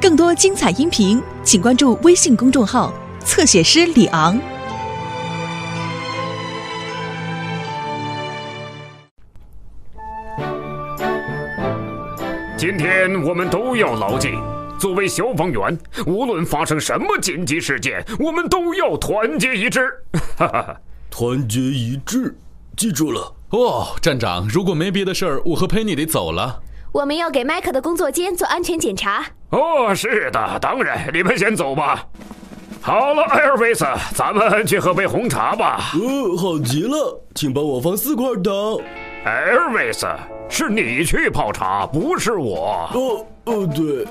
[0.00, 2.92] 更多精彩音频，请关注微信公众号
[3.24, 4.38] “侧写师李昂”。
[12.56, 14.30] 今天我们都要牢记，
[14.78, 19.90] 作为消防员，无论发生什么紧急事件，我们都要团结一致。
[20.36, 20.76] 哈哈，
[21.10, 22.34] 团结一致，
[22.76, 23.34] 记住了。
[23.50, 26.62] 哦，站长，如果没别的事儿，我和佩妮得走了。
[26.94, 29.26] 我们要给麦克的工作间做安全检查。
[29.50, 32.06] 哦，是的，当然，你们先走吧。
[32.80, 33.84] 好了，艾尔维斯，
[34.14, 35.90] 咱们去喝杯红茶吧。
[35.94, 38.54] 呃，好极了，请帮我放四块糖。
[39.24, 40.06] 艾尔维斯，
[40.48, 42.88] 是你去泡茶，不是我。
[42.94, 44.04] 哦哦，对。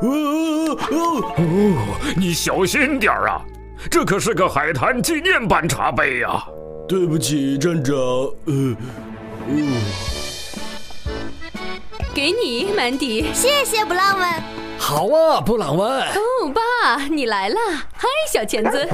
[0.00, 3.42] 哦哦哦，你小心点儿啊，
[3.90, 6.42] 这可是个海滩纪念版茶杯呀。
[6.88, 7.94] 对不起，站长。
[8.46, 8.74] 呃，
[9.46, 9.74] 嗯。
[12.18, 13.32] 给你，曼迪。
[13.32, 14.28] 谢谢布朗文。
[14.76, 15.88] 好啊，布朗文。
[15.88, 17.56] 哦，爸，你来了。
[17.92, 18.88] 嗨，小钳子。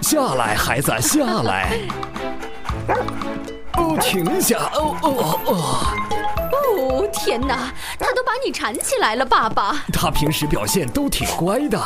[0.00, 1.78] 下来，孩子，下来。
[3.74, 4.58] 哦，停下。
[4.74, 5.54] 哦哦哦。
[6.50, 9.84] 哦，天哪，他都把你缠起来了，爸爸。
[9.92, 11.80] 他平时表现都挺乖的。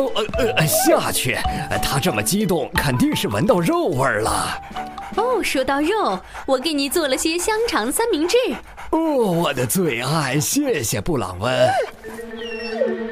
[0.00, 1.36] 哦呃呃，下去。
[1.82, 4.58] 他这么激动，肯定是闻到肉味儿了。
[5.16, 8.36] 哦，说到肉，我给你做了些香肠三明治。
[8.90, 11.52] 哦，我的最爱，谢谢布朗温。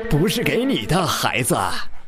[0.09, 1.55] 不是给你的，孩子。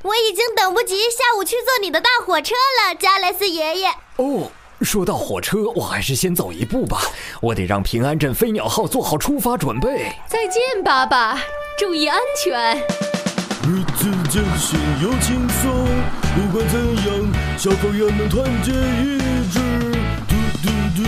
[0.03, 3.89] 我已经等不及下午去坐你的大火车了，加莱斯爷爷。
[4.17, 7.03] 哦，说到火车，我还是先走一步吧。
[7.43, 10.11] 我得让平安镇飞鸟号做好出发准备。
[10.27, 11.39] 再见，爸爸，
[11.79, 13.10] 注意安全。
[13.71, 15.71] 日子艰辛又轻松，
[16.35, 16.75] 不管怎
[17.07, 17.07] 样，
[17.57, 19.17] 消防员们团结一
[19.49, 19.61] 致。
[20.27, 20.99] 嘟嘟嘟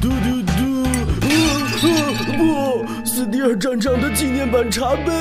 [0.00, 0.82] 嘟嘟嘟，
[1.22, 1.30] 啊
[1.84, 1.86] 啊
[2.36, 2.40] 不！
[3.06, 5.12] 斯蒂尔站长的纪念版茶杯，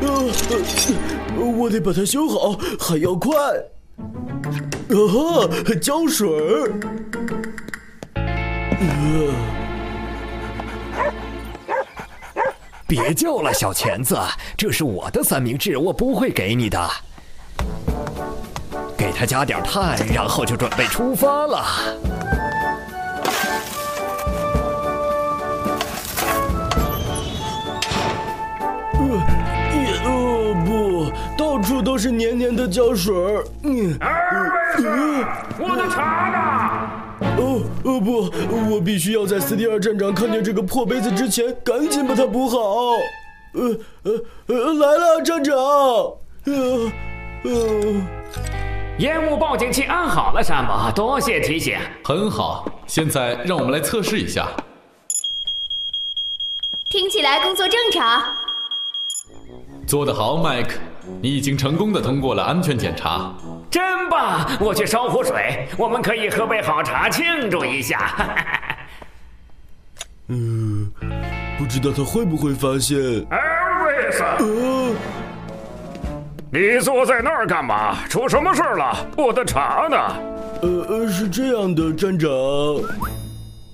[0.00, 0.08] 啊，
[1.36, 3.36] 我得把它修好，还要快。
[3.98, 5.46] 啊哈，
[5.82, 6.72] 胶水儿。
[8.14, 9.55] 啊。
[12.86, 14.16] 别叫了，小钳子，
[14.56, 16.88] 这是我的三明治，我不会给你的。
[18.96, 21.64] 给他加点碳，然后就准备出发了。
[28.94, 29.00] 呃，
[29.74, 33.44] 也哦不，到处都是黏黏的胶水儿。
[33.64, 33.98] 嗯，
[35.58, 37.05] 我的茶呢？
[37.20, 38.30] 哦哦不！
[38.70, 42.58] 我必须要在斯蒂尔站长看见这个破杯子之前，赶紧把它补好。
[43.52, 44.12] 呃呃
[44.48, 45.54] 呃，来了，站长。
[45.54, 46.92] 呃
[47.44, 48.02] 呃，
[48.98, 51.78] 烟雾报警器安好了，山姆，多谢提醒。
[52.04, 54.48] 很好，现在让我们来测试一下。
[56.90, 58.22] 听起来工作正常。
[59.86, 60.78] 做得好，麦克，
[61.22, 63.34] 你已经成功的通过了安全检查。
[63.76, 64.48] 真棒！
[64.58, 68.10] 我去烧壶水，我们可以喝杯好茶庆祝一下。
[70.28, 70.90] 嗯，
[71.58, 72.98] 不知道他会不会发现。
[73.28, 73.38] 艾
[73.84, 74.24] 瑞斯，
[76.50, 78.02] 你坐在那儿干嘛？
[78.08, 78.96] 出什么事了？
[79.14, 79.98] 我的茶呢？
[80.62, 82.30] 呃呃，是这样的，站长。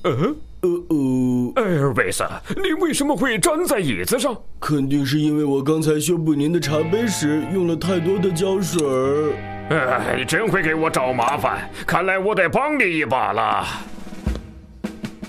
[0.03, 0.37] 嗯。
[0.63, 2.25] 呃哦，艾尔维斯，
[2.57, 4.37] 你为什么会粘在椅子上？
[4.59, 9.33] 肯定是因为我刚才修补您的茶杯时用了太多的胶水儿。
[9.73, 11.71] 哎，你真会给我找麻烦！
[11.87, 13.67] 看来我得帮你一把了。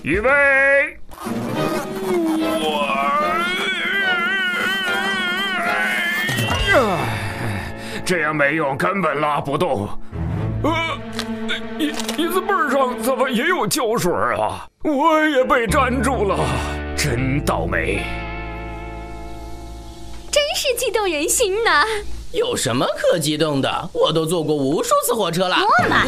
[0.02, 0.28] 预备，
[6.70, 6.98] 我，
[8.04, 9.88] 这样没用，根本拉不动。
[10.62, 10.70] 呃，
[11.78, 11.86] 椅
[12.18, 14.68] 椅子背上怎么也有胶水啊？
[14.82, 16.38] 我也被粘住了，
[16.94, 18.02] 真倒霉！
[20.30, 21.82] 真是激动人心呐！
[22.34, 23.90] 有什么可激动的？
[23.92, 25.56] 我都坐过无数次火车了。
[25.56, 26.06] 诺曼，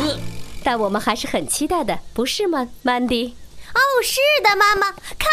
[0.65, 3.37] 但我们还是很期待的，不是吗，曼迪？
[3.73, 5.29] 哦，是的，妈妈，看，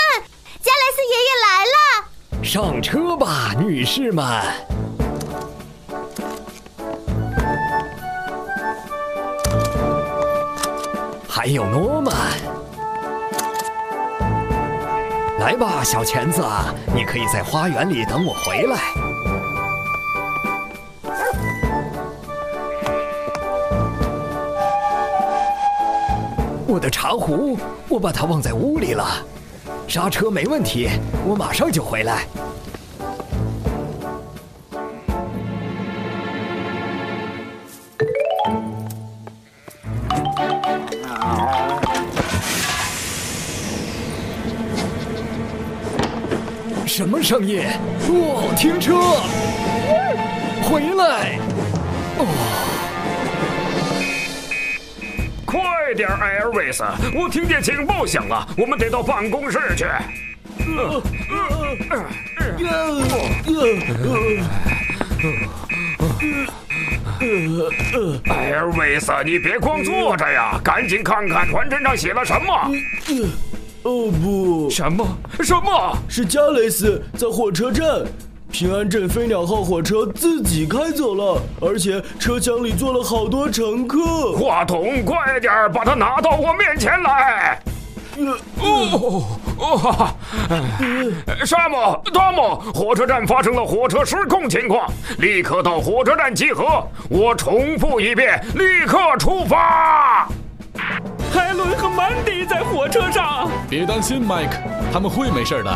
[0.62, 2.44] 加莱斯爷爷来了。
[2.44, 4.24] 上车吧，女士们。
[11.28, 12.14] 还有诺曼。
[15.40, 16.44] 来吧，小钳子，
[16.94, 19.03] 你可以在花园里等我回来。
[26.84, 27.58] 的茶壶，
[27.88, 29.26] 我把它忘在屋里了。
[29.88, 30.90] 刹车没问题，
[31.26, 32.26] 我马上就回来。
[46.86, 47.62] 什么声音？
[48.10, 49.00] 哦，停车！
[50.70, 51.40] 回来！
[52.20, 52.28] 哦，
[55.54, 56.84] 快点，Airways！
[57.16, 59.86] 我听见警报响了，我们得到办公室去。
[68.26, 72.72] Airways，你别光坐着呀，赶紧看看传真上写了什么。
[73.84, 75.06] 哦不，什么？
[75.44, 75.96] 什么？
[76.10, 77.86] 是加雷斯在火车站，
[78.54, 84.34] 平安镇飞鸟号火车自己开走了，而且车厢里坐了好多乘客。
[84.34, 87.60] 话筒，快点把它拿到我面前来！
[88.62, 89.24] 哦
[89.58, 90.08] 哦，
[91.44, 96.88] 山姆、汤姆，火车站发生了火车失控情况，立刻到火车站集合。
[97.10, 100.30] 我重复一遍，立刻出发。
[101.34, 103.50] 海伦和曼迪在火车上。
[103.68, 104.58] 别担心，麦克，
[104.94, 105.74] 他们会没事的。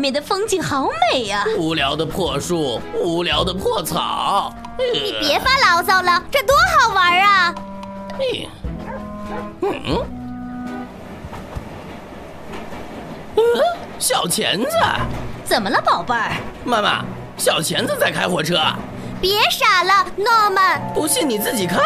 [0.00, 4.50] 面的风景好美呀、无聊的破树，无聊的破草。
[4.94, 7.54] 你别发牢骚了，这多好玩啊！
[8.14, 8.48] 哎，
[9.60, 10.02] 嗯，
[13.36, 13.42] 嗯，
[13.98, 14.70] 小钳子，
[15.44, 16.32] 怎么了，宝贝儿？
[16.64, 17.04] 妈妈，
[17.36, 18.58] 小钳子在开火车，
[19.20, 20.80] 别傻了，诺曼。
[20.94, 21.78] 不信你自己看。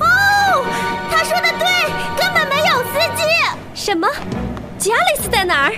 [0.00, 0.64] 哦，
[1.12, 1.69] 他说的对。
[3.80, 4.06] 什么？
[4.78, 5.72] 加里斯在哪儿？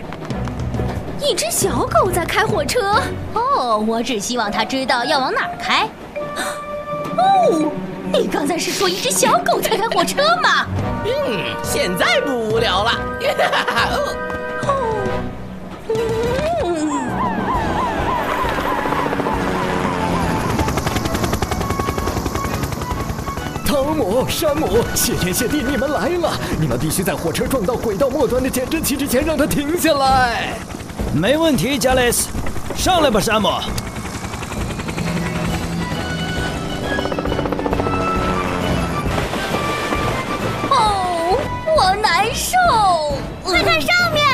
[1.20, 3.00] 一只小狗在开火车。
[3.32, 5.88] 哦，我只希望它知道要往哪儿开。
[7.16, 7.70] 哦，
[8.12, 10.66] 你刚才是说一只小狗在开火车吗？
[11.04, 12.90] 嗯，现在不无聊了。
[24.28, 26.32] 山姆，谢天谢地，你们来了！
[26.58, 30.54] 你们必须在火车撞到轨道末端的减震器之前让它停下来。
[31.12, 32.28] 没问题，加雷斯，
[32.76, 33.48] 上来吧，山姆。
[40.70, 41.38] 哦，
[41.76, 42.56] 我难受。
[43.44, 44.24] 快看上面，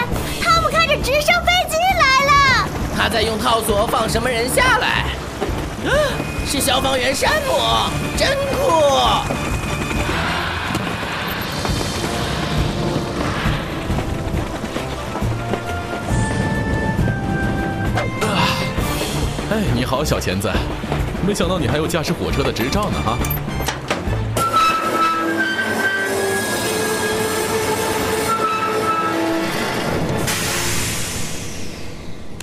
[0.41, 2.69] 汤姆开着直升飞机来了。
[2.97, 5.07] 他在用套索放什么人下来？
[5.87, 5.91] 啊，
[6.47, 7.53] 是消防员山姆，
[8.17, 9.58] 真酷！
[19.51, 20.53] 哎，你好，小钳子，
[21.27, 23.19] 没想到你还有驾驶火车的执照呢，哈。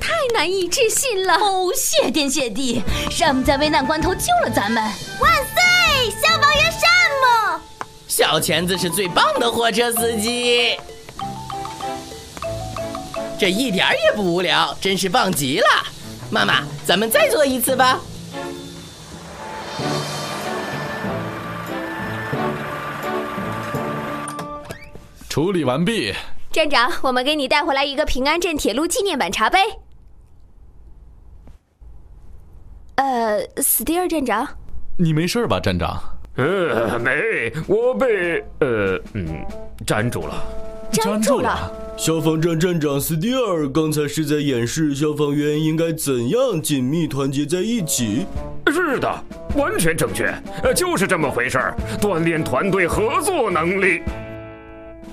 [0.02, 1.36] 太难以置信了！
[1.36, 2.81] 哦，谢天谢地，
[3.12, 4.84] 山姆在危难关头救了咱们。
[4.84, 6.81] 万岁，消防员山
[7.22, 7.62] 姆！
[8.08, 10.75] 小钳子是最棒的火车司机，
[13.40, 15.68] 这一点儿也不无聊，真是棒极了。
[16.36, 17.98] 妈妈，咱们再做一次吧。
[25.30, 26.14] 处理完毕。
[26.52, 29.60] 站长，我们给你带回来一个平安镇铁路纪念版茶杯。
[32.96, 34.46] 呃，斯蒂尔站长，
[34.98, 35.98] 你没事吧，站长？
[36.36, 39.25] 呃，没，我被呃嗯
[39.88, 40.44] 粘住了。
[40.92, 41.72] 粘住了。
[41.98, 48.25] 消防站站长斯蒂尔刚才是在演示消防员应该怎样紧密团结在一起。
[48.68, 49.24] 是的，
[49.56, 50.25] 完全正确，
[50.62, 54.02] 呃，就是这么回事儿，锻炼团队合作能力。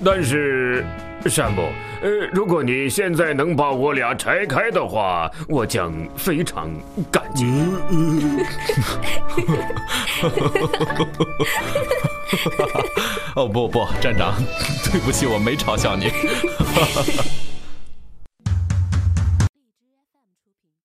[0.03, 0.85] 但是，
[1.25, 1.69] 山姆，
[2.01, 6.69] 呃，如果你现在能把我俩拆开的话，我将非常
[7.11, 7.45] 感激。
[13.35, 14.33] 哦不不，站长，
[14.91, 16.11] 对不起，我没嘲笑你。